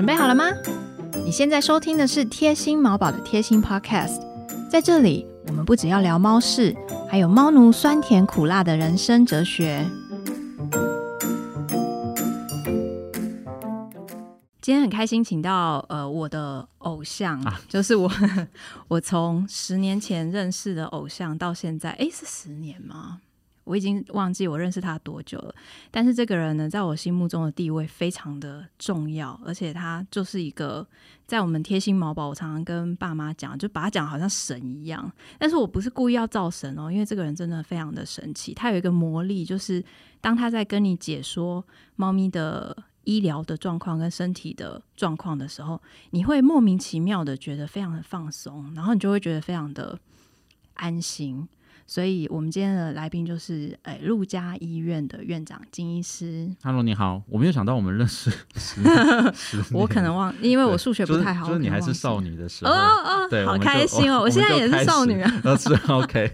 [0.00, 0.46] 准备好了吗？
[1.26, 4.18] 你现在收听的是贴心毛宝的贴心 Podcast，
[4.70, 6.74] 在这里我们不只要聊猫事，
[7.06, 9.86] 还有猫奴酸甜苦辣的人生哲学。
[14.62, 17.38] 今天很开心，请到呃我的偶像，
[17.68, 18.10] 就是我
[18.88, 23.18] 我从十年前认识的偶像到现在，诶，是十年吗？
[23.64, 25.54] 我已经忘记我认识他多久了，
[25.90, 30.86] 但是这个人呢，在我心目中的地位非常的重要，而且他就是一个
[31.26, 35.10] 在我们贴心毛宝，我常常跟爸妈讲，就把他讲好像神一样。
[35.38, 39.84] 但是我不是故意要造神哦，因为这个人真的非常的神奇，他有一个魔力，就是
[40.20, 41.64] 当他在跟你解说
[41.96, 49.98] 猫咪的医疗的状况跟身体的状况的时候，你会莫名其妙的觉得非常的放松，然后你就会觉得非常的
[50.74, 51.48] 安心。
[51.90, 56.48] 所以，我们今天的来宾就是诶，陆家医院的院长金医师。
[56.62, 58.30] Hello，你好，我没有想到我们认识
[59.74, 61.48] 我可能忘，因为我数学不太好。
[61.48, 64.20] 就是你还是少女的时候，哦哦，对，好开心哦！
[64.22, 65.28] 我现在也是少女啊。
[65.56, 66.32] 是 OK。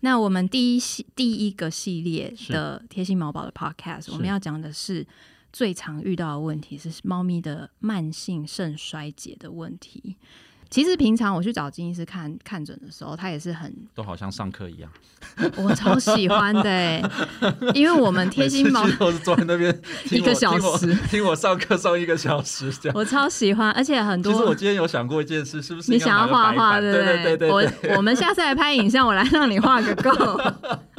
[0.00, 5.06] 那我们第一系第一个系列的贴心毛宝的 Podcast，我们要讲的是
[5.52, 10.16] 最常遇到的问题是猫咪的慢性肾衰竭的问题。
[10.70, 14.88] 其实平常我去找金医师看看诊的时候，他也是很都好像上课一样。
[15.56, 17.10] 我超喜欢的，
[17.74, 19.76] 因为我们贴心毛都是坐在那边
[20.12, 22.96] 一个小时听我上课上一个小时这样。
[22.96, 24.32] 我超喜欢，而且很多。
[24.32, 26.80] 其实我今天有想过一件事，是不是你想要画画？
[26.80, 27.50] 对对对对。
[27.50, 30.40] 我我们下次来拍影像，我来让你画个够。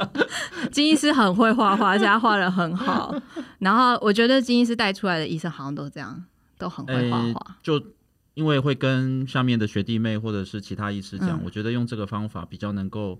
[0.70, 3.14] 金医师很会画画，而且他画的很好。
[3.58, 6.22] 然后我觉得金医师带出来的医生好像都这样，
[6.58, 7.56] 都很会画画。
[7.62, 7.82] 就。
[8.34, 13.18] 因为会跟下面的学弟妹或者是其他医师讲，我觉得用这个方法比较能够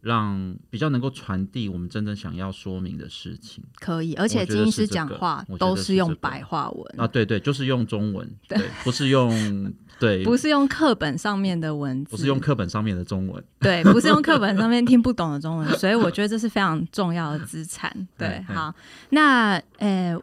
[0.00, 3.62] 让比较能够传递我们真正想要说明的事情。
[3.78, 9.30] 可以，而且金医师讲话都是用白话文啊，对对，就是用中文，对，不是用
[10.00, 17.94] 对，不是用课本上面的文字，不是用课本上面的中文，对，不是用课本上面 听不懂的中文，所以我觉得这是非常重要的资产。
[18.16, 18.74] 对，好，
[19.10, 20.18] 那呃。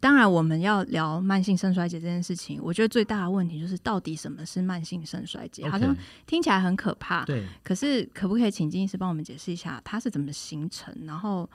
[0.00, 5.68] 当然，我们要聊慢性肾衰竭这件事情，我觉得最大的问题就是到底什么是慢性肾衰竭？
[5.68, 5.94] 好像
[6.26, 7.22] 听起来很可怕。
[7.26, 7.46] 对。
[7.62, 10.94] 可是，可不可以请金医师帮我们解释一下，它是怎么形成？
[11.04, 11.48] 然后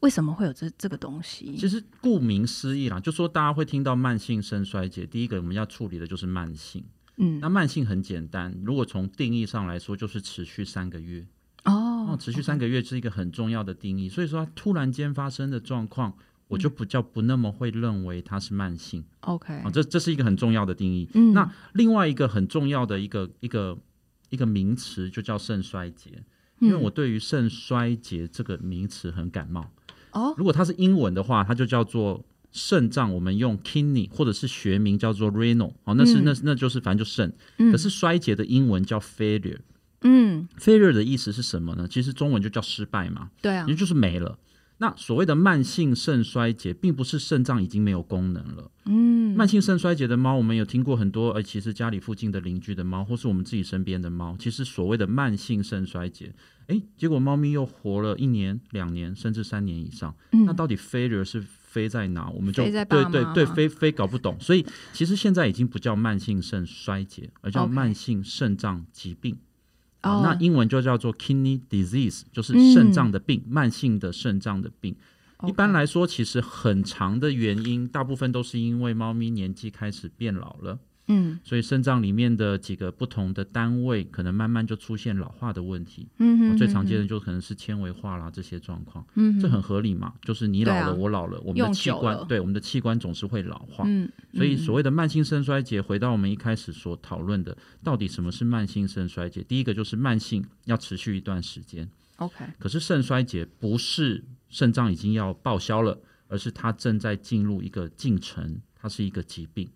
[0.00, 1.56] 为什么会有这这个东西？
[1.56, 6.84] 其实顾名思义啦，就说大家会听到慢性肾衰竭，第一个我们要处理的就是慢性。
[7.18, 7.38] 嗯。
[7.38, 11.24] 那慢性很简单，如果从定义上来说，就是持续三个月。
[11.66, 12.16] 哦。
[12.18, 16.12] 持续三个月是一个很重要的定义，所以说突然间发生的状况。
[16.52, 21.08] 我就不叫不那么会认为它是慢性，OK，啊，这这是一个很重要的定义。
[21.14, 23.78] 嗯，那另外一个很重要的一个一个
[24.30, 26.22] 一个名词就叫肾衰竭，
[26.60, 29.70] 因为我对于肾衰竭这个名词很感冒。
[30.12, 37.32] 哦，如果它是英文的话，它就叫做肾脏，我们用 kidney 或者是学名叫做 renal，哦，那是那那就是反正就肾。
[37.70, 39.60] 可是衰竭的英文叫 failure，
[40.02, 41.88] 嗯，failure 的意思是什么呢？
[41.88, 44.38] 其实中文就叫失败嘛，对啊，也就是没了。
[44.82, 48.68] 那所谓的慢性肾衰竭，并不是肾脏已经没有功能了。
[48.86, 56.34] 嗯，慢性肾衰竭的猫，我们有听过很多，而其实家里附近的邻居的猫，或是我们自己身边的猫，其实所谓的慢性肾衰竭，
[56.66, 60.12] 诶，结果猫咪又活了一年、两年，甚至三年以上。
[60.32, 62.28] 那到底 failure 是飞在哪？
[62.30, 64.36] 我们就对对对，飞飞搞不懂。
[64.40, 69.38] 所以其实现在已经不叫慢性肾衰竭，而叫慢性肾脏疾病。
[70.02, 74.94] 啊，那英文就叫做 kidney disease，就是肾脏的病，慢性的肾脏的病。
[75.46, 80.78] 一般来说，其实很长的原因，大部分都是因为猫咪年纪开始变老了。
[81.08, 86.08] 嗯，所以肾脏里面的几个不同的单位，可能慢慢就出现老化的问题。
[86.18, 89.04] 嗯最常见的就可能是纤维化啦这些状况。
[89.14, 93.84] 嗯，这很合理嘛，就是你老了，我老了，我们的器官对我们的器官总是会老化。
[93.86, 99.42] 嗯，所以所谓的慢性肾衰竭，回到我们一开始所讨论的，到底什么是慢性肾衰竭？
[99.42, 101.88] 第一个就是慢性要持续一段时间。
[102.16, 105.98] OK，可是肾衰竭不是肾脏已经要报销了，
[106.28, 109.68] 而是它正在进入一个进程，它是一个疾病。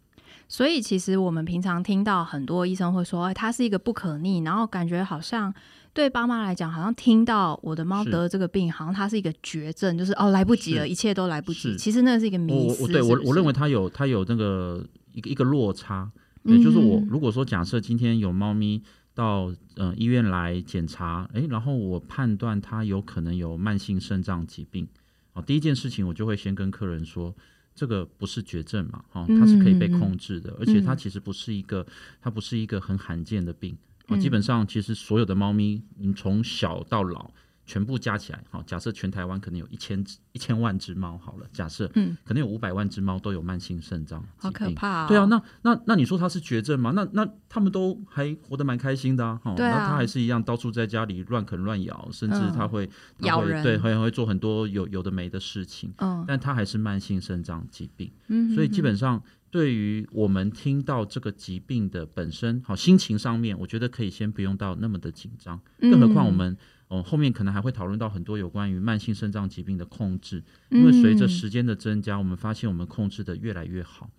[0.49, 5.53] 所以，其实我们平常听到很多医生会说，哎，它是一个不可逆，然后感觉好像
[5.93, 11.77] 对爸妈来讲，好像听到我的猫得了这个病，好像它是一个绝症，就是哦，来不及了，一切都来不及。
[11.77, 12.87] 其实那是一个迷思。
[12.87, 16.09] 对我，我认为它有它有那个一个一个落差，
[16.45, 18.81] 也就是我如果说假设今天有猫咪
[19.15, 24.87] 到呃医院来检查，哎，然后我判断它有可能有慢性肾脏疾病，
[25.33, 27.35] 哦，第一件事情我就会先跟客人说。
[27.77, 29.05] 这个不是绝症嘛？
[29.11, 31.87] 哈，它是可以被控制的，而且它其实不是一个，
[32.23, 33.77] 它不是一个很罕见的病
[34.07, 34.17] 啊。
[34.17, 37.31] 基本上，其实所有的猫咪，你从小到老，
[37.67, 45.07] 全部加起来，好，假设全台湾可能有一千只、一千万只猫，好了，假设，嗯，可能有五百万只猫都有慢性肾脏好可怕。
[45.09, 46.93] 对啊，那那那你说它是绝症吗？
[46.95, 59.23] 那那他们都还活得蛮开心的啊，哈，那它还是一样到处在家里乱啃乱咬，甚至他会咬人，对，会会做很多有有的没的事情，嗯，但它还是慢性肾脏疾病，嗯，所以基本上。
[59.49, 65.59] 对于我们听到这个疾病的本身，好心情上面，我觉得可以先不用到那么的紧张。
[65.81, 66.55] 更何况我们，
[66.89, 74.11] 哦，后面可能还会讨论到很多有关于慢性肾脏疾病的控制，因为随着时间的增加，我们发现我们控制的越来越好。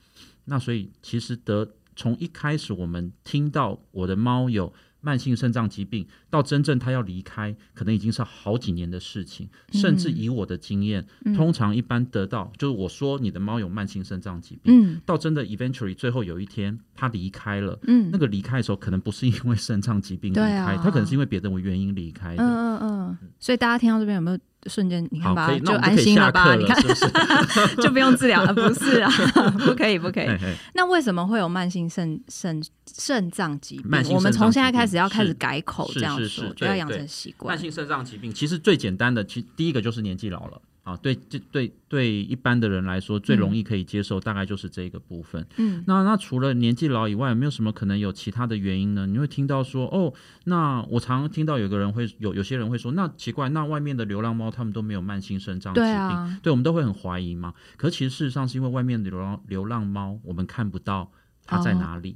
[0.45, 4.73] 那所以其实得从一开始我们听到我的猫有。
[5.01, 9.49] 慢性肾脏疾病到真正他要离开，可能已经是好几年的事情。
[9.71, 11.05] 甚至以我的经验，
[11.35, 17.79] 通常一般得到就是我说你的猫有慢性肾脏疾病，到真的 eventually 最后有一天它离开了，
[18.11, 22.43] 那个离开的时候可能不是因为肾脏疾病离开，它可能是因为别的原因离开的。
[22.43, 23.17] 嗯嗯嗯。
[23.39, 24.37] 所以大家听到这边有没有？
[24.67, 26.55] 瞬间，你看吧，就安心了吧？
[26.55, 26.77] 你看，
[27.81, 29.11] 就不用治疗了，不是啊？
[29.65, 30.27] 不可以，不可以。
[30.73, 32.61] 那为什么会有慢性肾肾
[32.97, 34.13] 肾脏疾病？
[34.13, 37.53] 我们从现在开始要开始改口，这样说，就要养成习惯。
[37.53, 40.61] 慢性肾脏疾病其实最简单的，其第一个就是年纪老了。
[40.87, 45.45] 啊，对，这对对一般的人来说，最容易可以接受，大概就是这个部分。
[45.57, 49.05] 嗯，那那除了年纪老以外，有没有什么可能有其他的原因呢？
[49.05, 50.13] 你会听到说，哦，
[50.45, 57.53] 那我常常听到有个人会有有些人会说，那奇怪，那外面的流浪猫他们都没有慢性肾脏疾病，对，我们都会很怀疑嘛。
[57.75, 61.11] 可其实事实上是因为外面的流浪流浪猫，我们看不到
[61.45, 62.15] 它在哪里。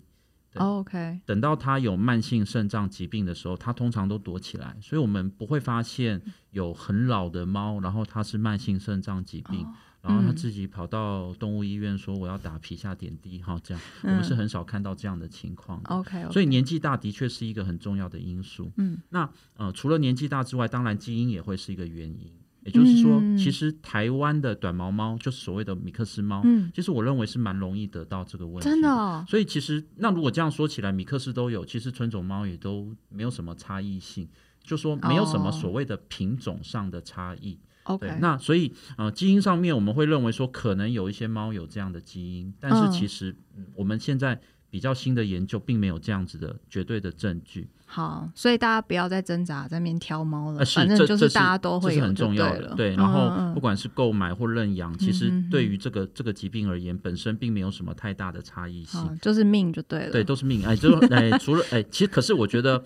[0.59, 9.65] OK，等到他有慢性肾脏疾病的时候，他通常都躲起来，所以我们不会发现有很老的猫，然后它是慢性肾脏疾病，
[10.01, 13.81] 然后它自己跑到动物医院说我要打皮下点滴，哈，这样。
[14.03, 15.81] 我们是很少看到这样的情况。
[15.85, 18.71] OK，所以年纪大的确是一个很重要的因素。
[18.75, 22.29] 嗯，那呃，除了年纪大之外，当然基因也会是一个原因。
[22.63, 26.43] 也就是说，其实台湾的短毛猫，就是所谓的米克斯猫，
[26.73, 28.69] 其实我认为是蛮容易得到这个问题。
[28.69, 34.29] 真的，所以其实那如果这样说起来，米克斯都有，其实纯种猫也都没有什么差异性，
[34.63, 37.57] 就说没有什么所谓的品种上的差异。
[37.83, 43.35] OK，那所以呃，基因上面我们会认为说，可能有一些猫有这样的基因，但是其实
[43.75, 44.39] 我们现在。
[44.71, 47.69] 比较新的研究并没有这样子的绝对的证据。
[47.85, 52.73] 好，所以大家不要再挣扎在那边挑猫了，反正就是大家都会很重要的。
[52.73, 60.11] 对，然后不管是购买或认养，其实对于这个这个疾病而言，本身并没有什么太大的差异性，就是命就对了。
[60.13, 60.65] 对，都是命。
[60.65, 62.81] 哎，就哎，除了哎，其实可是我觉得，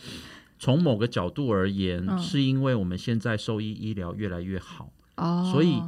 [0.58, 5.80] 从某个角度而言，是因为我们现在兽医医疗越来越好，哦，所以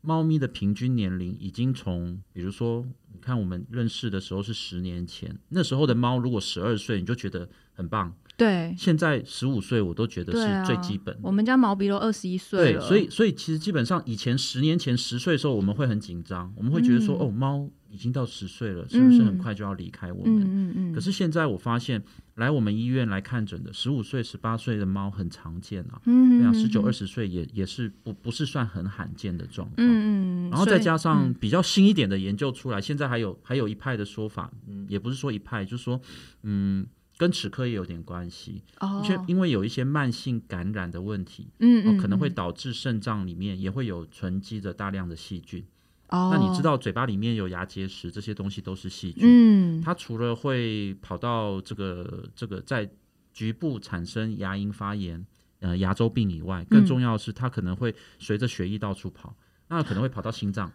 [0.00, 2.84] 猫咪的平均年龄已经从，比如说。
[3.10, 8.14] 你看我们认识的时候是十年前，那时候的猫如果十二岁，你就觉得很棒。
[8.36, 11.18] 对，现在十五岁我都觉得是最基本。
[11.20, 20.40] 我们家毛比都二十一岁了，对，所以所以其实基本上以前十年前十岁的时候，我们会很紧张，我们会觉得说，哦，猫已经到十岁了，是不是很快就要离开我们？
[20.40, 20.92] 嗯嗯嗯。
[20.92, 22.00] 可是现在我发现，
[22.38, 29.74] 来我们医院来看诊的十五岁、十八岁的猫很常见啊，嗯，对啊，十九、二十岁也也是不不是算很罕见的状况。
[29.78, 30.50] 嗯嗯。
[30.50, 36.00] 然后再加上比较新一点的研究出来，现在还有还有一派的说法，嗯，也不是说一派，就是说，
[36.42, 36.86] 嗯。
[37.18, 45.64] 跟齿科也有点关系，哦，因为有一些慢性感染的问题，嗯嗯，可能会导致肾脏里面也会有存积着大量的细菌。
[46.08, 49.22] 哦，那你知道嘴巴里面有牙结石，这些东西都是细菌。
[49.24, 52.88] 嗯，它除了会跑到这个这个在
[53.32, 55.24] 局部产生牙龈发炎、
[55.60, 59.34] 呃牙周病以外，更重要的是它可能会随着血液到处跑，
[59.68, 60.72] 那可能会跑到心脏。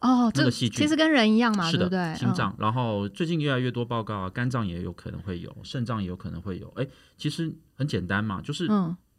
[0.00, 2.14] 哦，这个细菌其实跟人一样嘛，是的，对？
[2.16, 6.72] 心脏，然后最近越来越多报告啊，肝脏也有可能会有，肾脏也有可能会有。
[6.76, 6.86] 哎，
[7.18, 8.66] 其实很简单嘛，就是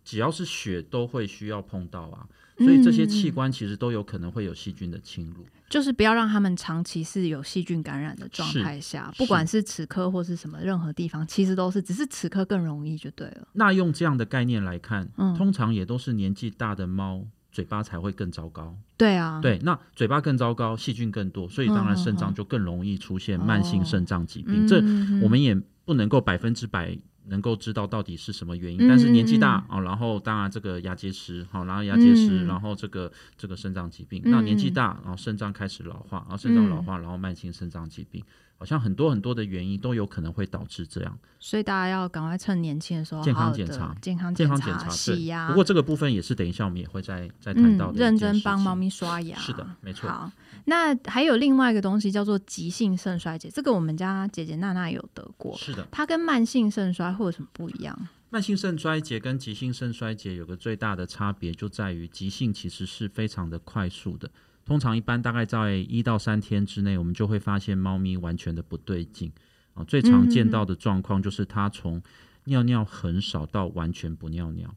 [0.03, 2.27] 只要是血都会需要碰到啊，
[2.63, 5.45] 所以这些器官其实都有可能会有细菌的侵入。
[5.69, 13.47] 就是不要让他们长期是有细菌感染的状态下，不管是齿科或是什么任何地方，其实都是，只是齿科更容易就对了。
[13.53, 17.25] 那用这样的概念来看，通常也都是年纪大的猫。
[17.53, 24.65] 嘴巴才会更糟糕，对啊，对，那嘴巴更糟糕，细菌更多，所以当然肾脏就更容易出现慢性肾脏疾病。
[24.65, 24.77] 这
[25.21, 25.53] 我们也
[25.83, 26.97] 不能够百分之百
[27.27, 38.23] 能够知道到底是什么原因，但是年纪大啊，然后当然这个牙结石，好，然后牙结石，然后这个这个肾脏疾病，那年纪大，然后肾脏开始老化，然后肾脏老化，然后慢性肾脏疾病。
[38.57, 45.47] 好像很多很多的原因都有可能会导致这样，所以大家要赶快趁年轻的时候健康检查、健康健康检查、洗牙。
[45.47, 47.97] 不过这个部分也是等一下我们也会再再谈到的。
[47.97, 50.07] 认真帮猫咪刷牙，是的，没错。
[50.07, 50.31] 好，
[50.65, 55.87] 那还有另外一个东西叫做急性肾衰竭，这个我们家姐姐娜娜有得过，是的。
[55.89, 58.07] 它跟慢性肾衰会有什么不一样？
[58.29, 64.31] 慢性肾衰竭跟急性肾衰竭有个最大的差别，就在于急性其实是非常的快速的，
[64.65, 69.31] 通常一般大概在一到三天之内，我们就会发现猫咪完全的不对劲
[69.73, 69.83] 啊。
[69.83, 72.01] 最常见到的状况就是它从
[72.45, 74.73] 尿尿很少到完全不尿尿。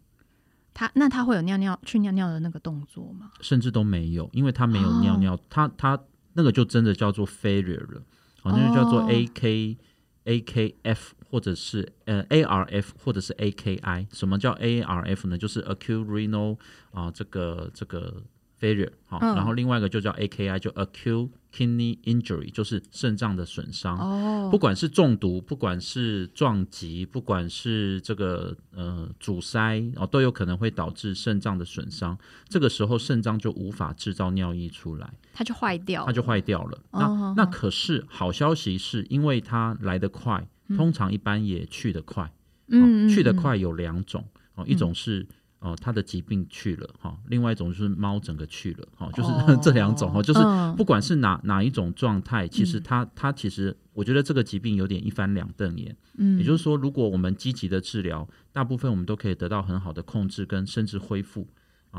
[0.73, 3.31] 它那它会有尿尿去尿尿的那个动作吗？
[3.41, 5.97] 甚至都没有，因为它没有尿尿，它它
[6.33, 8.03] 那个就真的叫做 failure 了，
[8.43, 9.79] 好像就叫做 A K A
[10.25, 10.99] AKF。
[11.35, 15.37] 或者是呃 ARF 或者是 AKI，什么叫 ARF 呢？
[15.37, 16.57] 就是 acute renal
[16.93, 18.23] 啊，这个这个
[18.65, 23.99] failure 好，然后另外一个就叫 AKI，就 acute kidney injury，就是肾脏的损伤。
[23.99, 32.17] 哦，不管是中毒，不管是撞击，不管是这个呃阻塞哦，都有可能会导致肾脏的损伤。
[32.49, 36.79] 这个时候肾脏就无法制造尿液出来，它就坏掉，它就坏掉了。
[36.93, 40.49] 那那可是好消息是，因为它来得快。
[40.79, 42.33] 通常一般也去得快，
[42.69, 45.27] 嗯，去得快有两种哦，一种是
[45.65, 49.31] 哦，它的疾病去了哈，另外一种就是猫整个去了哈，就是
[49.63, 50.41] 这两种哈，就是
[50.77, 61.49] 不管是哪哪一种状态，其实它它其实我觉得这个疾病有点一翻两瞪眼，嗯，也就是说，如果我们积极的治疗，大部分我们都可以得到很好的控制跟甚至恢复。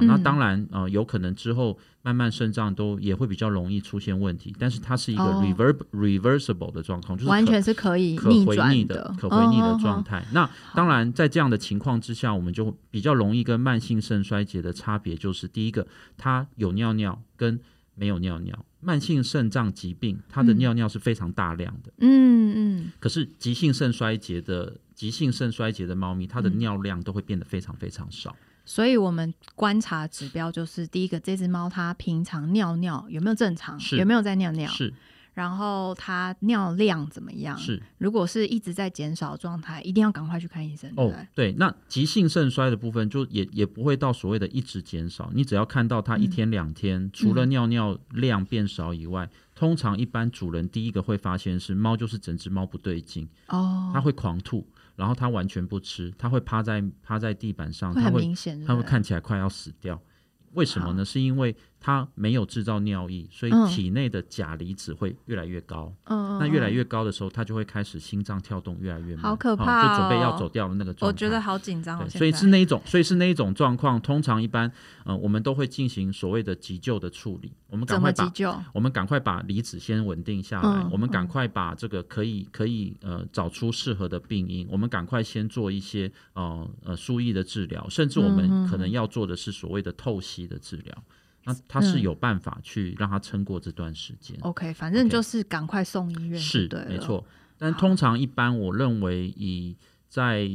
[0.01, 10.25] 那当然，呃，有可能之后慢慢肾脏都也会比较容易出现问题，但是它是一个 rever reversible 的状况，就是完全是可以可回逆的、可回逆的状态。
[10.31, 15.87] 那当然，在这样的情况之下，我们就比较容易跟慢性肾衰竭的差别就是，第一个，
[16.17, 17.59] 它有尿尿跟
[17.95, 18.65] 没有尿尿。
[18.81, 22.91] 慢性肾脏疾病，它的尿尿是非常大量的，嗯嗯。
[22.99, 28.35] 可是急性肾衰竭的急性肾衰竭的猫咪，它的尿量都会变得非常非常少。
[28.65, 34.69] 所以我们观察指标就是，第一个，这只猫它平常尿尿有没有正常，有没有在尿尿？
[34.71, 34.93] 是。
[35.35, 37.57] 然后它尿量怎么样？
[37.57, 37.83] 是。
[37.97, 40.89] 如果是一直在减少状态，一定要赶快去看医生。
[40.95, 41.51] 哦，对。
[41.57, 45.29] 那急性肾衰的部分，就也也不会到所谓的一直减少。
[45.33, 54.65] 你只要看到它一天两天，除了尿尿量变少以外，通常一般主人第一个会发现是猫就是整只猫不对劲哦，它会狂吐。
[54.95, 58.21] 然后他完全不吃，他会趴在趴在地板上，他会
[58.65, 60.01] 他会看起来快要死掉。
[60.53, 61.03] 为什么呢？
[61.03, 65.93] 是因为它没有制造尿液，所以体内的钾离子会越来越高。
[66.05, 71.13] 嗯，那越来越高的时候，它就会开始心脏跳动越来越慢，好可怕，就准备要走掉的那个状态。
[71.13, 72.09] 我觉得好紧张。
[72.09, 74.01] 所以是那一种，所以是那一种状况。
[74.01, 74.71] 通常一般，
[75.05, 77.51] 嗯，我们都会进行所谓的急救的处理。
[77.69, 78.33] 我们赶快把
[78.73, 80.87] 我们赶快把离子先稳定下来。
[80.91, 84.67] 我们赶快把这个可以可以呃找出适合的病因。
[84.71, 91.03] 我们赶快先做一些呃呃输液的治疗，甚至我们可能要做的是所谓的透析的治疗。
[91.45, 94.37] 那他是有办法去让他撑过这段时间。
[94.41, 96.39] OK，反正就是赶快送医院。
[96.39, 97.25] 是，没错。
[97.57, 99.75] 但通常一般，我认为以
[100.09, 100.49] 在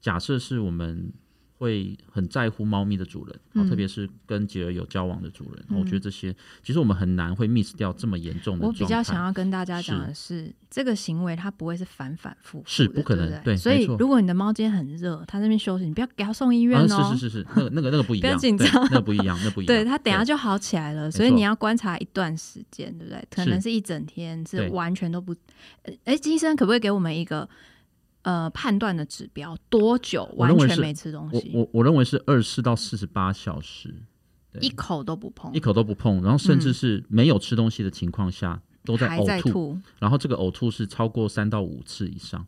[0.00, 1.12] 假设是我们。
[1.60, 5.62] 会很在乎猫咪的主人，特别是跟杰儿有交往的主人。
[5.78, 8.66] 我觉得这些其实我们很难会 miss 掉这么严重的。
[8.66, 13.42] 我比较想要跟大家讲的是，这个行为它不会是反反复复，是不可能。
[13.42, 17.12] 对，所以如果你的猫今天很热，它那边休息，你不要给它送医院哦。
[17.12, 19.66] 是是是是，那个那个 那个不一样，不要紧张，那不一 样，那不一样。
[19.66, 23.22] 对，它等下就好起来了，所以你要观察一段时间，对不对？
[23.30, 25.36] 可能是一整天，是完全都不。
[26.04, 27.46] 哎，医生可不可以给我们一个？
[28.22, 31.50] 呃，判断的指标多久完全没吃东西？
[31.54, 33.94] 我我我认为是二十四到四十八小时，
[34.60, 42.46] 一口都不碰，一口都不碰，然后甚至是没有吃东西的情况下都在呕吐，然后这个呕吐是超过三到五次以上。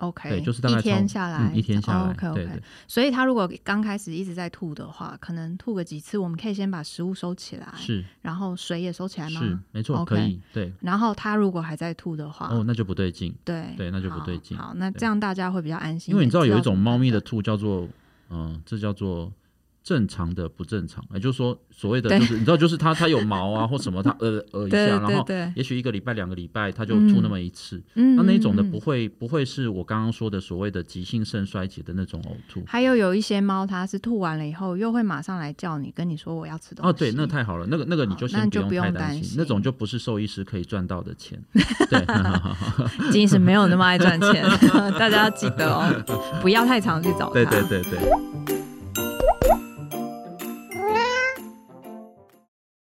[0.00, 2.62] OK，对，就是大概一天下来，一天下来，OK OK。
[2.88, 9.40] 所以他如果刚开始一直在吐的话，可能吐个几次，我们可以先把食物收起来，是，然后水也收起来吗？
[9.40, 10.72] 是，没错，可以，对。
[10.80, 14.56] 然后他如果还在吐的话，哦，那就不对劲，对，对，那就不对劲。
[14.56, 17.88] 好，那这样大家会比较安心，因为你知道有一种猫咪的吐叫做，
[18.30, 19.32] 嗯，这叫做。
[19.82, 32.62] 正常的不正常，也就是说，所谓的就是你知道，就是它它有毛啊 或什么，它呃呃一下，然后也许一个礼拜两个礼拜它就吐那么一次，那那种的不会不会是我刚刚说的所谓的急性肾衰竭的那种呕吐。
[32.66, 36.90] 还有有一些猫，它是吐完了以后又会马上来叫你，跟你说我要吃东西。
[36.90, 41.42] 哦，对，那太好了，那个那个你就先不用太担心，那种就不是兽医师可以赚到的钱。
[41.88, 44.44] 对，金医师没有那么爱赚钱，
[44.98, 47.32] 大家要记得哦，不要太常去找他。
[47.32, 48.59] 对对对对。